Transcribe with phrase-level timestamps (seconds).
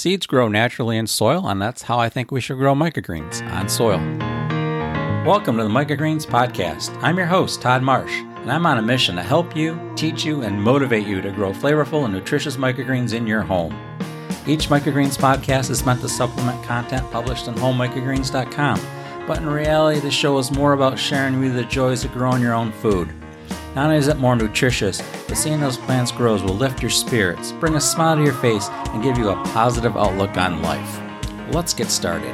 [0.00, 3.68] Seeds grow naturally in soil, and that's how I think we should grow microgreens on
[3.68, 3.98] soil.
[5.26, 6.98] Welcome to the Microgreens Podcast.
[7.02, 10.40] I'm your host, Todd Marsh, and I'm on a mission to help you, teach you,
[10.40, 13.78] and motivate you to grow flavorful and nutritious microgreens in your home.
[14.46, 18.80] Each Microgreens podcast is meant to supplement content published on homemicrogreens.com,
[19.26, 22.40] but in reality, the show is more about sharing with you the joys of growing
[22.40, 23.19] your own food.
[23.76, 27.52] Not only is it more nutritious, but seeing those plants grow will lift your spirits,
[27.52, 31.00] bring a smile to your face, and give you a positive outlook on life.
[31.52, 32.32] Let's get started.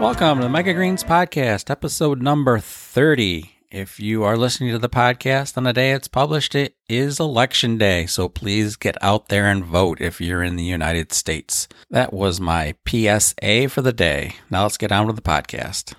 [0.00, 3.52] Welcome to the Microgreens Podcast, episode number 30.
[3.70, 7.78] If you are listening to the podcast on the day it's published, it is election
[7.78, 11.68] day, so please get out there and vote if you're in the United States.
[11.88, 14.34] That was my PSA for the day.
[14.50, 15.94] Now let's get on with the podcast.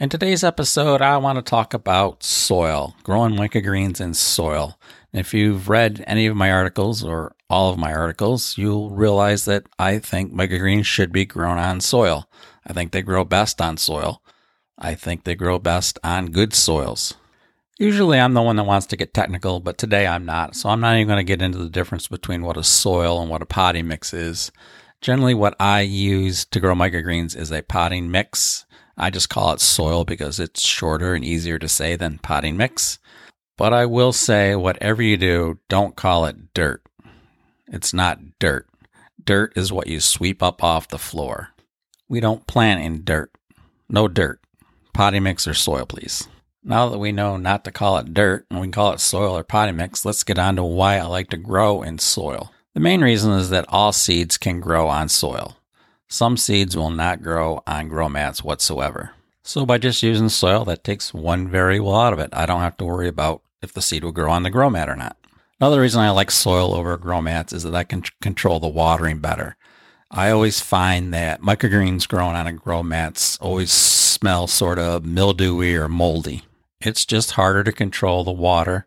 [0.00, 4.76] In today's episode, I want to talk about soil, growing microgreens in soil.
[5.12, 9.68] If you've read any of my articles or all of my articles, you'll realize that
[9.78, 12.28] I think microgreens should be grown on soil.
[12.66, 14.20] I think they grow best on soil.
[14.76, 17.14] I think they grow best on good soils.
[17.78, 20.56] Usually I'm the one that wants to get technical, but today I'm not.
[20.56, 23.30] So I'm not even going to get into the difference between what a soil and
[23.30, 24.50] what a potting mix is.
[25.00, 28.66] Generally, what I use to grow microgreens is a potting mix
[28.96, 32.98] I just call it soil because it's shorter and easier to say than potting mix.
[33.56, 36.82] But I will say, whatever you do, don't call it dirt.
[37.68, 38.68] It's not dirt.
[39.24, 41.50] Dirt is what you sweep up off the floor.
[42.08, 43.30] We don't plant in dirt.
[43.88, 44.40] No dirt.
[44.92, 46.28] Potting mix or soil, please.
[46.62, 49.36] Now that we know not to call it dirt and we can call it soil
[49.36, 52.52] or potting mix, let's get on to why I like to grow in soil.
[52.74, 55.56] The main reason is that all seeds can grow on soil.
[56.14, 59.10] Some seeds will not grow on grow mats whatsoever.
[59.42, 62.30] So by just using soil, that takes one variable out of it.
[62.32, 64.88] I don't have to worry about if the seed will grow on the grow mat
[64.88, 65.16] or not.
[65.58, 69.18] Another reason I like soil over grow mats is that I can control the watering
[69.18, 69.56] better.
[70.08, 75.74] I always find that microgreens growing on a grow mats always smell sort of mildewy
[75.74, 76.44] or moldy.
[76.80, 78.86] It's just harder to control the water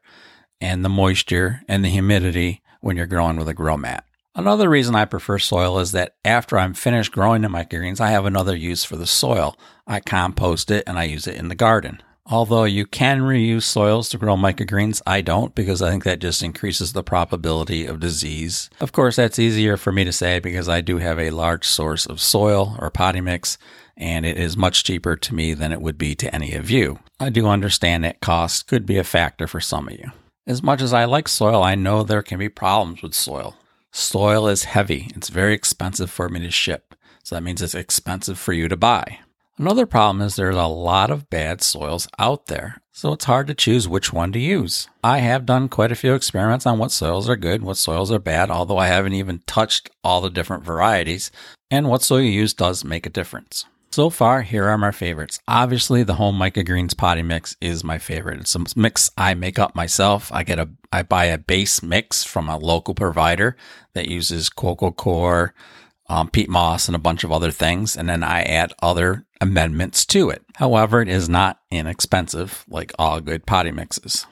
[0.62, 4.06] and the moisture and the humidity when you're growing with a grow mat.
[4.38, 8.28] Another reason I prefer soil is that after I'm finished growing the microgreens, I have
[8.28, 9.58] another use for the soil.
[9.88, 12.04] I compost it and I use it in the garden.
[12.28, 16.44] Although you can reuse soils to grow microgreens, I don't because I think that just
[16.44, 18.70] increases the probability of disease.
[18.80, 22.06] Of course, that's easier for me to say because I do have a large source
[22.06, 23.58] of soil or potting mix,
[23.96, 27.00] and it is much cheaper to me than it would be to any of you.
[27.20, 30.12] I do understand that cost could be a factor for some of you.
[30.46, 33.56] As much as I like soil, I know there can be problems with soil.
[33.98, 35.10] Soil is heavy.
[35.16, 36.94] It's very expensive for me to ship.
[37.24, 39.22] So that means it's expensive for you to buy.
[39.58, 43.56] Another problem is there's a lot of bad soils out there, so it's hard to
[43.56, 44.88] choose which one to use.
[45.04, 48.20] I have done quite a few experiments on what soils are good, what soils are
[48.20, 51.32] bad, although I haven't even touched all the different varieties,
[51.72, 53.66] and what soil you use does make a difference.
[53.98, 55.40] So far, here are my favorites.
[55.48, 58.40] Obviously, the home Microgreens potty mix is my favorite.
[58.40, 60.32] It's a mix I make up myself.
[60.32, 63.58] I get a I buy a base mix from a local provider
[63.96, 65.56] that uses coco coir,
[66.08, 70.06] um, peat moss, and a bunch of other things, and then I add other amendments
[70.06, 70.44] to it.
[70.58, 74.28] However, it is not inexpensive like all good potty mixes.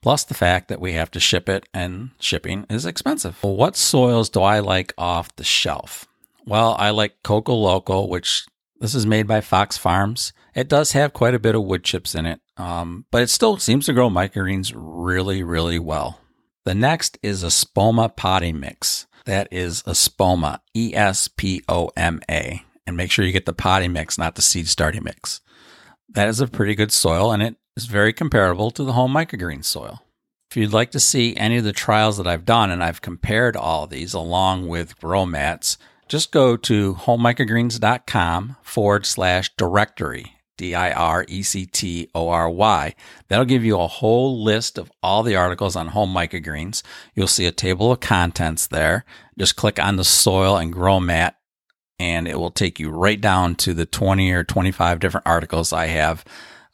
[0.00, 3.36] Plus the fact that we have to ship it and shipping is expensive.
[3.42, 6.06] Well, what soils do I like off the shelf?
[6.46, 8.46] Well, I like Coco Loco, which
[8.80, 10.32] this is made by Fox Farms.
[10.54, 13.58] It does have quite a bit of wood chips in it, um, but it still
[13.58, 16.20] seems to grow microgreens really, really well.
[16.64, 19.06] The next is Espoma potting mix.
[19.26, 22.64] That is Espoma, E S P O M A.
[22.86, 25.40] And make sure you get the potting mix, not the seed starting mix.
[26.08, 29.64] That is a pretty good soil and it is very comparable to the home microgreen
[29.64, 30.02] soil.
[30.50, 33.56] If you'd like to see any of the trials that I've done, and I've compared
[33.56, 35.78] all these along with grow mats,
[36.10, 42.50] just go to homemicrogreens.com forward slash directory, D I R E C T O R
[42.50, 42.96] Y.
[43.28, 46.82] That'll give you a whole list of all the articles on home microgreens.
[47.14, 49.04] You'll see a table of contents there.
[49.38, 51.36] Just click on the soil and grow mat,
[52.00, 55.86] and it will take you right down to the 20 or 25 different articles I
[55.86, 56.24] have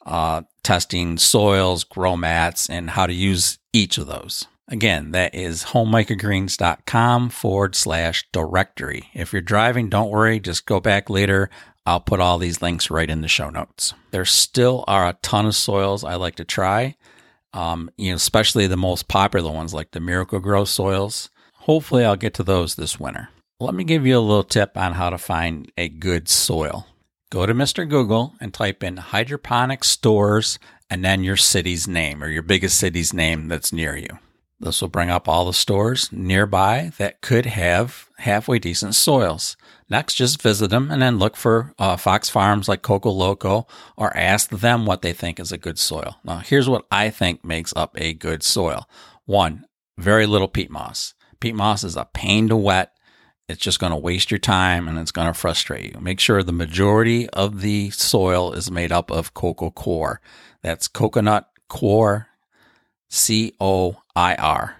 [0.03, 4.47] uh, testing soils, grow mats, and how to use each of those.
[4.69, 9.09] Again, that is homemicrogreens.com forward slash directory.
[9.13, 11.49] If you're driving, don't worry, just go back later.
[11.85, 13.93] I'll put all these links right in the show notes.
[14.11, 16.97] There still are a ton of soils I like to try,
[17.53, 21.29] um, you know, especially the most popular ones like the Miracle-Gro soils.
[21.53, 23.29] Hopefully, I'll get to those this winter.
[23.61, 26.87] Let me give you a little tip on how to find a good soil.
[27.29, 27.87] Go to Mr.
[27.87, 30.59] Google and type in hydroponic stores
[30.89, 34.19] and then your city's name or your biggest city's name that's near you.
[34.59, 39.55] This will bring up all the stores nearby that could have halfway decent soils.
[39.87, 44.17] Next, just visit them and then look for uh, Fox Farms like Coco Loco or
[44.17, 46.17] ask them what they think is a good soil.
[46.23, 48.89] Now, here's what I think makes up a good soil.
[49.25, 49.65] One,
[49.97, 51.13] very little peat moss.
[51.39, 52.93] Peat moss is a pain to wet.
[53.47, 56.01] It's just going to waste your time and it's going to frustrate you.
[56.01, 60.19] Make sure the majority of the soil is made up of coco coir.
[60.63, 62.27] That's coconut coir,
[63.09, 64.77] C O I R.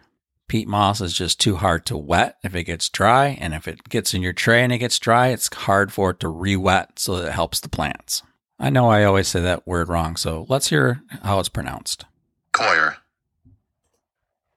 [0.47, 3.87] Peat moss is just too hard to wet if it gets dry, and if it
[3.87, 7.17] gets in your tray and it gets dry, it's hard for it to re-wet so
[7.17, 8.23] that it helps the plants.
[8.57, 12.05] I know I always say that word wrong, so let's hear how it's pronounced.
[12.51, 12.97] Coir.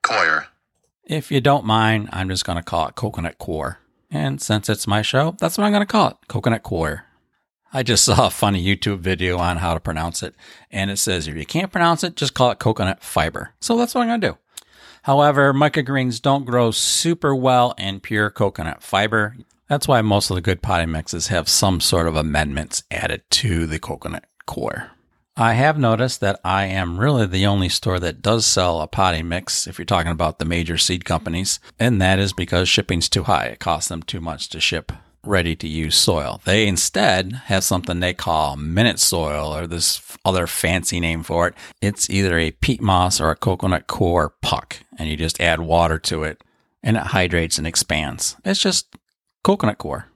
[0.03, 0.47] Coir.
[1.05, 3.81] If you don't mind, I'm just going to call it coconut core.
[4.11, 7.05] And since it's my show, that's what I'm going to call it coconut coir.
[7.71, 10.35] I just saw a funny YouTube video on how to pronounce it,
[10.71, 13.53] and it says if you can't pronounce it, just call it coconut fiber.
[13.61, 14.39] So that's what I'm going to do.
[15.03, 19.37] However, microgreens don't grow super well in pure coconut fiber.
[19.69, 23.67] That's why most of the good potting mixes have some sort of amendments added to
[23.67, 24.91] the coconut coir.
[25.37, 29.29] I have noticed that I am really the only store that does sell a potting
[29.29, 33.23] mix if you're talking about the major seed companies, and that is because shipping's too
[33.23, 33.47] high.
[33.47, 34.93] It costs them too much to ship
[35.25, 36.41] ready to use soil.
[36.45, 41.55] They instead have something they call minute soil or this other fancy name for it.
[41.81, 45.99] It's either a peat moss or a coconut coir puck, and you just add water
[45.99, 46.43] to it
[46.83, 48.37] and it hydrates and expands.
[48.45, 48.97] It's just
[49.45, 50.07] coconut coir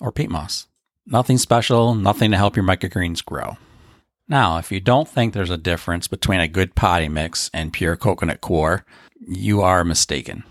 [0.00, 0.66] or peat moss.
[1.06, 3.56] Nothing special, nothing to help your microgreens grow.
[4.28, 7.96] Now, if you don't think there's a difference between a good potty mix and pure
[7.96, 8.84] coconut coir,
[9.20, 10.44] you are mistaken.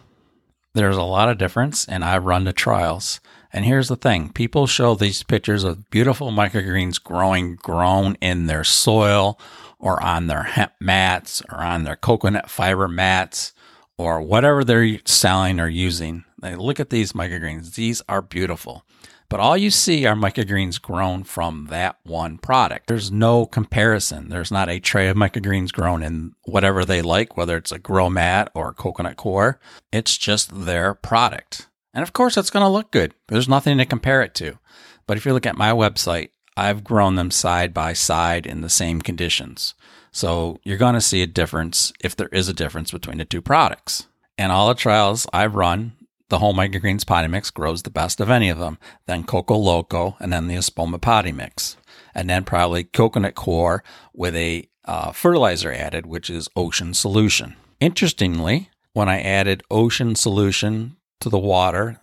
[0.74, 3.20] There's a lot of difference, and I've run the trials.
[3.54, 8.64] And here's the thing people show these pictures of beautiful microgreens growing grown in their
[8.64, 9.40] soil
[9.80, 13.54] or on their hemp mats or on their coconut fiber mats
[13.98, 16.24] or whatever they're selling or using.
[16.42, 17.76] They look at these microgreens.
[17.76, 18.84] These are beautiful.
[19.32, 22.88] But all you see are microgreens grown from that one product.
[22.88, 24.28] There's no comparison.
[24.28, 28.10] There's not a tray of microgreens grown in whatever they like, whether it's a grow
[28.10, 29.58] mat or coconut coir.
[29.90, 31.68] It's just their product.
[31.94, 33.14] And of course, it's going to look good.
[33.28, 34.60] There's nothing to compare it to.
[35.08, 38.70] But if you look at my website, I've grown them side by side in the
[38.70, 39.74] same conditions.
[40.12, 43.42] So you're going to see a difference if there is a difference between the two
[43.42, 44.08] products.
[44.38, 45.94] And all the trials I've run,
[46.30, 50.16] the home microgreens potting mix grows the best of any of them, then Coco Loco,
[50.20, 51.78] and then the Espoma potting mix.
[52.16, 53.84] And then probably coconut coir
[54.14, 57.56] with a uh, fertilizer added, which is ocean solution.
[57.80, 62.02] Interestingly, when I added ocean solution to the water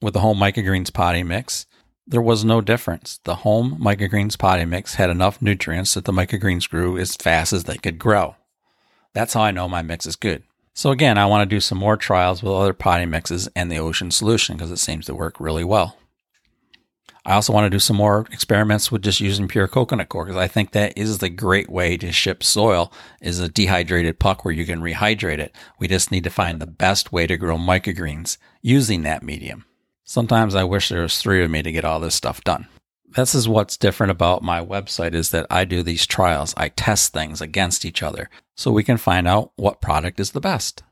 [0.00, 1.66] with the home microgreens potting mix,
[2.06, 3.20] there was no difference.
[3.24, 7.64] The home microgreens potting mix had enough nutrients that the microgreens grew as fast as
[7.64, 8.36] they could grow.
[9.14, 10.42] That's how I know my mix is good.
[10.74, 13.78] So again, I want to do some more trials with other potting mixes and the
[13.78, 15.96] ocean solution because it seems to work really well.
[17.28, 20.38] I also want to do some more experiments with just using pure coconut coir because
[20.38, 22.90] I think that is the great way to ship soil
[23.20, 25.54] is a dehydrated puck where you can rehydrate it.
[25.78, 29.66] We just need to find the best way to grow microgreens using that medium.
[30.04, 32.66] Sometimes I wish there was three of me to get all this stuff done.
[33.06, 36.54] This is what's different about my website is that I do these trials.
[36.56, 40.40] I test things against each other so we can find out what product is the
[40.40, 40.82] best.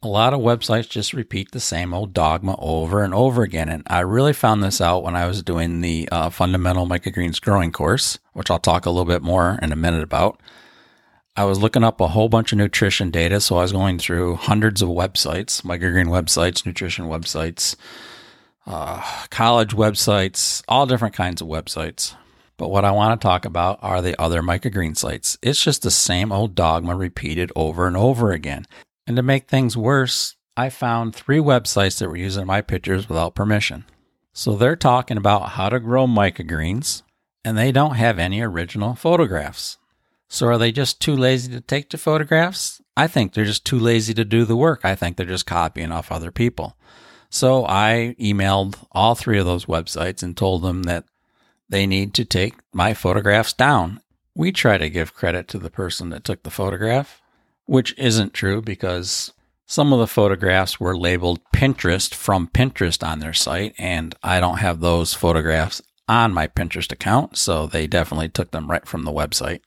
[0.00, 3.68] A lot of websites just repeat the same old dogma over and over again.
[3.68, 7.72] And I really found this out when I was doing the uh, Fundamental Microgreens Growing
[7.72, 10.40] course, which I'll talk a little bit more in a minute about.
[11.34, 13.40] I was looking up a whole bunch of nutrition data.
[13.40, 17.74] So I was going through hundreds of websites, microgreen websites, nutrition websites,
[18.68, 22.14] uh, college websites, all different kinds of websites.
[22.56, 25.38] But what I want to talk about are the other microgreen sites.
[25.42, 28.64] It's just the same old dogma repeated over and over again.
[29.08, 33.34] And to make things worse, I found three websites that were using my pictures without
[33.34, 33.86] permission.
[34.34, 37.02] So they're talking about how to grow microgreens,
[37.42, 39.78] and they don't have any original photographs.
[40.28, 42.82] So are they just too lazy to take the photographs?
[42.98, 44.84] I think they're just too lazy to do the work.
[44.84, 46.76] I think they're just copying off other people.
[47.30, 51.06] So I emailed all three of those websites and told them that
[51.66, 54.02] they need to take my photographs down.
[54.34, 57.22] We try to give credit to the person that took the photograph,
[57.68, 59.30] which isn't true because
[59.66, 64.58] some of the photographs were labeled Pinterest from Pinterest on their site, and I don't
[64.58, 69.12] have those photographs on my Pinterest account, so they definitely took them right from the
[69.12, 69.60] website.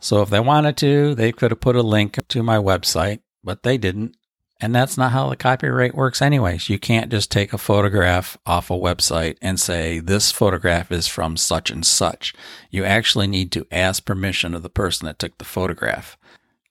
[0.00, 3.62] So if they wanted to, they could have put a link to my website, but
[3.62, 4.14] they didn't.
[4.60, 6.68] And that's not how the copyright works, anyways.
[6.68, 11.38] You can't just take a photograph off a website and say, this photograph is from
[11.38, 12.34] such and such.
[12.70, 16.18] You actually need to ask permission of the person that took the photograph.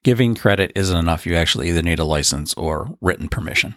[0.06, 1.26] Giving credit isn't enough.
[1.26, 3.74] You actually either need a license or written permission.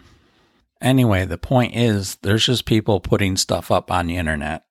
[0.79, 4.63] Anyway, the point is there's just people putting stuff up on the internet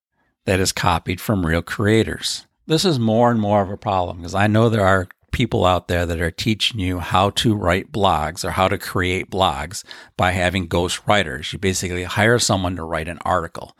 [0.46, 2.46] that is copied from real creators.
[2.68, 5.88] This is more and more of a problem because I know there are people out
[5.88, 9.82] there that are teaching you how to write blogs or how to create blogs
[10.16, 11.52] by having ghost writers.
[11.52, 13.76] You basically hire someone to write an article.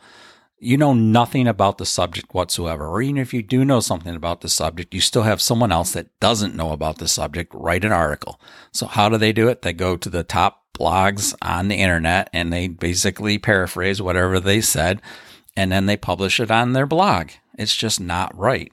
[0.59, 4.41] You know nothing about the subject whatsoever, or even if you do know something about
[4.41, 7.93] the subject, you still have someone else that doesn't know about the subject write an
[7.93, 8.41] article.
[8.73, 9.61] So how do they do it?
[9.61, 14.61] They go to the top blogs on the internet and they basically paraphrase whatever they
[14.61, 15.01] said
[15.55, 17.31] and then they publish it on their blog.
[17.57, 18.71] It's just not right.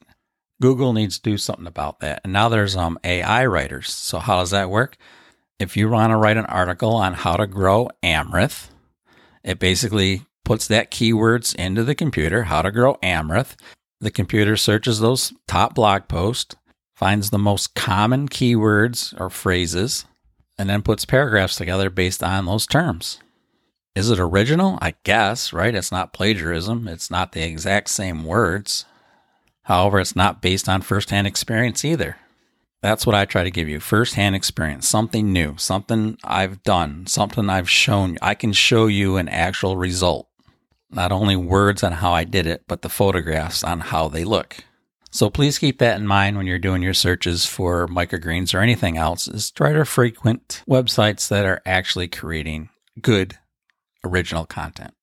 [0.61, 2.21] Google needs to do something about that.
[2.23, 3.93] And now there's um, AI writers.
[3.93, 4.97] So how does that work?
[5.59, 8.71] If you want to write an article on how to grow amaranth,
[9.43, 13.57] it basically puts that keywords into the computer, how to grow amaranth.
[14.01, 16.55] The computer searches those top blog posts,
[16.95, 20.07] finds the most common keywords or phrases,
[20.57, 23.19] and then puts paragraphs together based on those terms.
[23.97, 24.79] Is it original?
[24.81, 25.75] I guess, right?
[25.75, 26.87] It's not plagiarism.
[26.87, 28.85] It's not the exact same words.
[29.65, 32.19] However, it's not based on firsthand experience either.
[32.83, 37.51] That's what I try to give you firsthand experience, something new, something I've done, something
[37.51, 38.19] I've shown you.
[38.23, 40.29] I can show you an actual result,
[40.97, 44.57] not only words on how I did it, but the photographs on how they look.
[45.13, 48.97] So please keep that in mind when you're doing your searches for microgreens or anything
[48.97, 49.29] else.
[49.29, 53.39] Is try to frequent websites that are actually creating good
[54.05, 54.95] original content.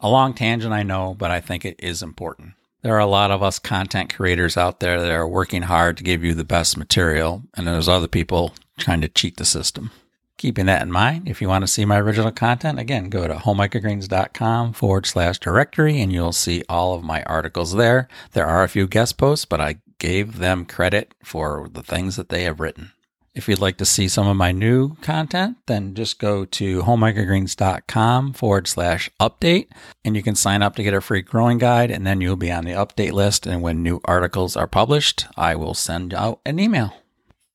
[0.00, 3.30] A long tangent, I know, but I think it is important there are a lot
[3.30, 6.76] of us content creators out there that are working hard to give you the best
[6.76, 9.90] material, and there's other people trying to cheat the system.
[10.36, 13.34] Keeping that in mind, if you want to see my original content, again, go to
[13.34, 18.08] homemicrogreens.com forward slash directory and you'll see all of my articles there.
[18.32, 22.30] There are a few guest posts, but I gave them credit for the things that
[22.30, 22.92] they have written.
[23.34, 28.32] If you'd like to see some of my new content, then just go to homemicrogreens.com
[28.32, 29.68] forward slash update
[30.04, 32.52] and you can sign up to get a free growing guide and then you'll be
[32.52, 33.46] on the update list.
[33.46, 36.94] And when new articles are published, I will send out an email.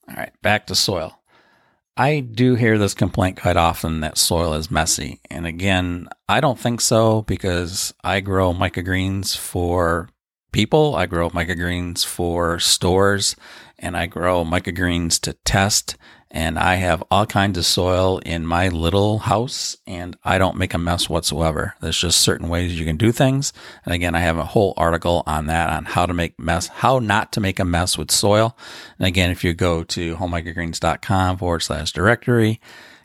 [0.10, 1.19] All right, back to soil.
[2.00, 5.20] I do hear this complaint quite often that soil is messy.
[5.30, 10.08] And again, I don't think so because I grow microgreens for
[10.54, 10.96] people.
[10.96, 13.36] I grow microgreens for stores
[13.78, 15.98] and I grow microgreens to test.
[16.32, 20.76] And I have all kinds of soil in my little house and I don't make
[20.76, 21.74] a mess whatsoever.
[21.82, 23.52] There's just certain ways you can do things.
[23.84, 27.00] And again, I have a whole article on that on how to make mess, how
[27.00, 28.56] not to make a mess with soil.
[29.00, 32.62] And again, if you go to homemicrogreens.com forward slash directory,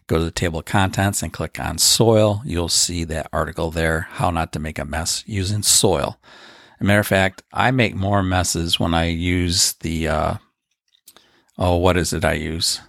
[0.07, 4.01] go to the table of contents and click on soil, you'll see that article there,
[4.13, 6.19] how not to make a mess using soil.
[6.75, 10.35] As a matter of fact, I make more messes when I use the uh,
[11.59, 12.81] oh, what is it I use?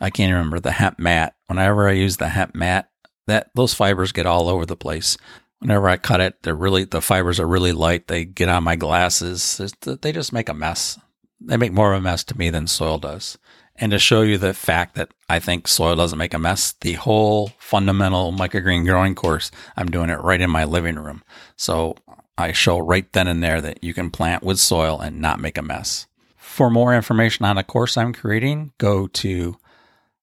[0.00, 1.34] I can't remember the hemp mat.
[1.46, 2.90] Whenever I use the hemp mat,
[3.26, 5.16] that those fibers get all over the place.
[5.60, 8.06] Whenever I cut it, they're really the fibers are really light.
[8.06, 9.60] They get on my glasses.
[9.82, 10.98] They just make a mess.
[11.40, 13.38] They make more of a mess to me than soil does.
[13.80, 16.94] And to show you the fact that I think soil doesn't make a mess, the
[16.94, 21.22] whole fundamental microgreen growing course, I'm doing it right in my living room.
[21.56, 21.96] So
[22.36, 25.58] I show right then and there that you can plant with soil and not make
[25.58, 26.06] a mess.
[26.36, 29.56] For more information on a course I'm creating, go to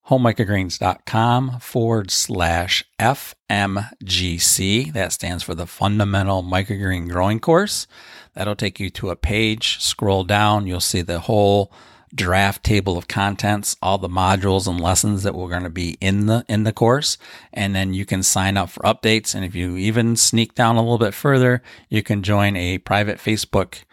[0.10, 4.94] homemicrogreens.com forward slash FMGC.
[4.94, 7.88] That stands for the Fundamental Microgreen Growing Course.
[8.34, 9.82] That'll take you to a page.
[9.82, 11.72] Scroll down, you'll see the whole
[12.14, 16.28] draft table of contents, all the modules and lessons that we're going to be in
[16.28, 17.18] the in the course,
[17.52, 19.36] and then you can sign up for updates.
[19.36, 23.18] And if you even sneak down a little bit further, you can join a private
[23.18, 23.84] Facebook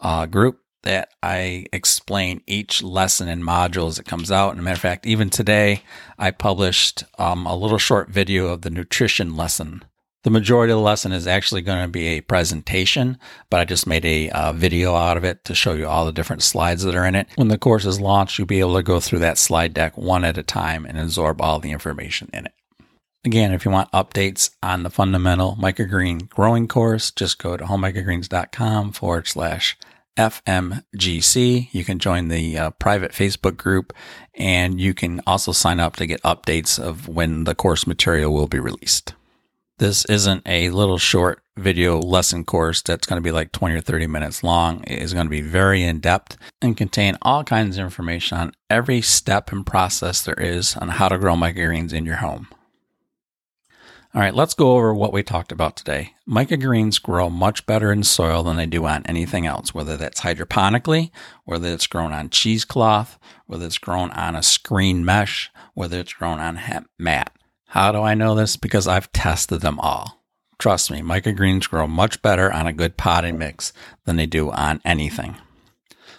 [0.00, 4.50] uh, group that I explain each lesson and module as it comes out.
[4.50, 5.82] And a matter of fact, even today,
[6.18, 9.84] I published um, a little short video of the nutrition lesson.
[10.24, 13.18] The majority of the lesson is actually going to be a presentation,
[13.50, 16.12] but I just made a uh, video out of it to show you all the
[16.12, 17.28] different slides that are in it.
[17.36, 20.24] When the course is launched, you'll be able to go through that slide deck one
[20.24, 22.52] at a time and absorb all the information in it.
[23.24, 28.92] Again, if you want updates on the fundamental microgreen growing course, just go to homemicrogreens.com
[28.92, 29.76] forward slash
[30.18, 31.68] FMGC.
[31.72, 33.92] You can join the uh, private Facebook group
[34.34, 38.48] and you can also sign up to get updates of when the course material will
[38.48, 39.14] be released.
[39.78, 43.80] This isn't a little short video lesson course that's going to be like 20 or
[43.80, 44.82] 30 minutes long.
[44.88, 48.52] It is going to be very in depth and contain all kinds of information on
[48.68, 52.48] every step and process there is on how to grow microgreens in your home.
[54.18, 56.14] All right, let's go over what we talked about today.
[56.28, 61.12] Microgreens grow much better in soil than they do on anything else, whether that's hydroponically,
[61.44, 66.40] whether it's grown on cheesecloth, whether it's grown on a screen mesh, whether it's grown
[66.40, 66.58] on
[66.98, 67.32] mat.
[67.68, 68.56] How do I know this?
[68.56, 70.24] Because I've tested them all.
[70.58, 73.72] Trust me, microgreens grow much better on a good potting mix
[74.04, 75.36] than they do on anything.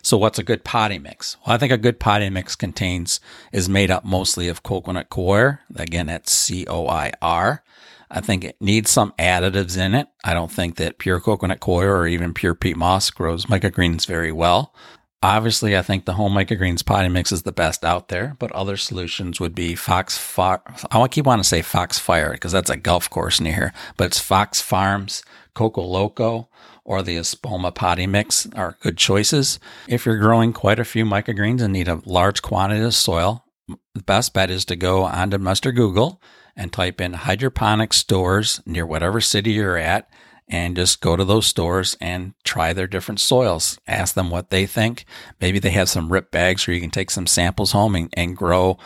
[0.01, 1.38] So what's a good potting mix?
[1.46, 3.20] Well, I think a good potting mix contains,
[3.51, 5.62] is made up mostly of coconut coir.
[5.75, 7.63] Again, that's C-O-I-R.
[8.12, 10.08] I think it needs some additives in it.
[10.24, 14.32] I don't think that pure coconut coir or even pure peat moss grows microgreens very
[14.32, 14.74] well.
[15.22, 18.77] Obviously, I think the home microgreens potting mix is the best out there, but other
[18.77, 20.62] solutions would be Fox Fire.
[20.89, 24.06] I keep wanting to say Fox Fire because that's a golf course near here, but
[24.06, 25.22] it's Fox Farms,
[25.53, 26.48] Coco Loco,
[26.89, 29.60] or the Espoma potting mix are good choices.
[29.88, 34.01] If you're growing quite a few microgreens and need a large quantity of soil, the
[34.01, 35.74] best bet is to go onto Mr.
[35.74, 36.19] Google
[36.55, 40.10] and type in hydroponic stores near whatever city you're at
[40.48, 43.79] and just go to those stores and try their different soils.
[43.88, 45.05] Ask them what they think.
[45.39, 48.36] Maybe they have some rip bags where you can take some samples home and, and
[48.36, 48.79] grow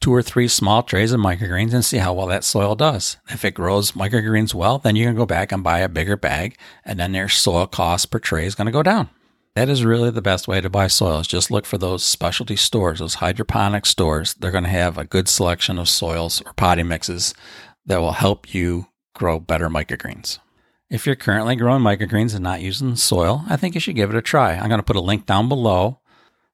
[0.00, 3.16] two or three small trays of microgreens and see how well that soil does.
[3.28, 6.56] If it grows microgreens well, then you can go back and buy a bigger bag
[6.84, 9.10] and then their soil cost per tray is going to go down.
[9.54, 11.26] That is really the best way to buy soils.
[11.26, 14.34] Just look for those specialty stores, those hydroponic stores.
[14.34, 17.34] They're going to have a good selection of soils or potting mixes
[17.84, 20.38] that will help you grow better microgreens.
[20.90, 24.16] If you're currently growing microgreens and not using soil, I think you should give it
[24.16, 24.54] a try.
[24.54, 25.97] I'm going to put a link down below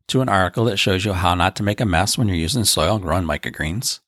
[0.08, 2.64] to an article that shows you how not to make a mess when you're using
[2.64, 4.00] soil growing microgreens.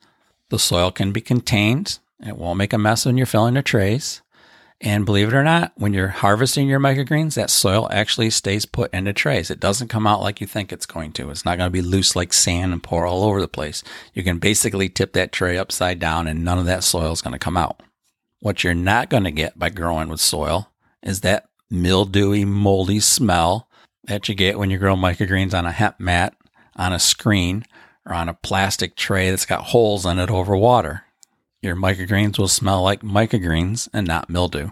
[0.50, 1.98] The soil can be contained.
[2.24, 4.22] It won't make a mess when you're filling the trays.
[4.80, 8.92] And believe it or not, when you're harvesting your microgreens, that soil actually stays put
[8.92, 9.50] in the trays.
[9.50, 11.30] It doesn't come out like you think it's going to.
[11.30, 13.82] It's not going to be loose like sand and pour all over the place.
[14.12, 17.32] You can basically tip that tray upside down and none of that soil is going
[17.32, 17.82] to come out.
[18.40, 20.70] What you're not going to get by growing with soil
[21.02, 23.65] is that mildewy, moldy smell
[24.06, 26.34] that you get when you grow microgreens on a hemp mat,
[26.76, 27.64] on a screen,
[28.04, 31.04] or on a plastic tray that's got holes in it over water.
[31.62, 34.70] Your microgreens will smell like microgreens and not mildew.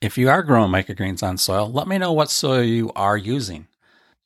[0.00, 3.68] If you are growing microgreens on soil, let me know what soil you are using.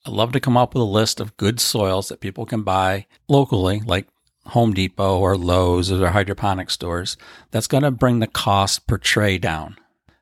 [0.07, 3.07] I'd love to come up with a list of good soils that people can buy
[3.29, 4.09] locally, like
[4.47, 7.17] Home Depot or Lowe's or hydroponic stores
[7.51, 9.77] that's going to bring the cost per tray down.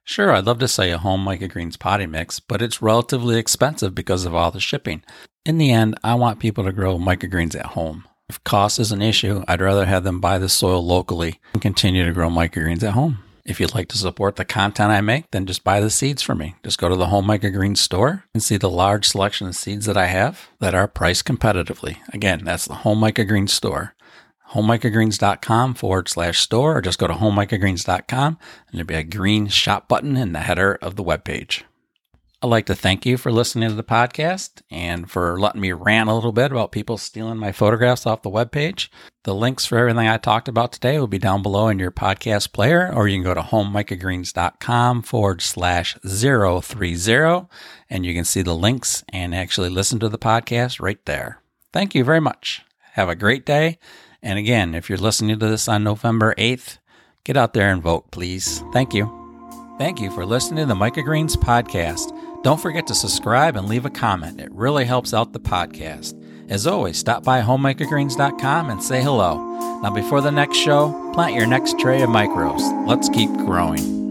[0.08, 4.24] Sure, I'd love to say a home microgreens potting mix, but it's relatively expensive because
[4.24, 5.02] of all the shipping.
[5.44, 8.06] In the end, I want people to grow microgreens at home.
[8.28, 12.04] If cost is an issue, I'd rather have them buy the soil locally and continue
[12.04, 13.18] to grow microgreens at home.
[13.44, 16.36] If you'd like to support the content I make, then just buy the seeds for
[16.36, 16.54] me.
[16.62, 19.96] Just go to the Home Microgreens store and see the large selection of seeds that
[19.96, 21.98] I have that are priced competitively.
[22.12, 23.94] Again, that's the Home Microgreens store
[24.52, 29.88] homemicrogreens.com forward slash store, or just go to homemicrogreens.com and there'll be a green shop
[29.88, 31.62] button in the header of the webpage.
[32.42, 36.10] I'd like to thank you for listening to the podcast and for letting me rant
[36.10, 38.88] a little bit about people stealing my photographs off the webpage.
[39.24, 42.52] The links for everything I talked about today will be down below in your podcast
[42.52, 47.48] player, or you can go to homemicrogreens.com forward slash 030
[47.88, 51.40] and you can see the links and actually listen to the podcast right there.
[51.72, 52.62] Thank you very much.
[52.92, 53.78] Have a great day
[54.22, 56.78] and again, if you're listening to this on November 8th,
[57.24, 58.62] get out there and vote, please.
[58.72, 59.12] Thank you.
[59.78, 62.12] Thank you for listening to the Microgreens podcast.
[62.42, 64.40] Don't forget to subscribe and leave a comment.
[64.40, 66.14] It really helps out the podcast.
[66.48, 69.80] As always, stop by homemicrogreens.com and say hello.
[69.82, 72.86] Now, before the next show, plant your next tray of micros.
[72.86, 74.05] Let's keep growing.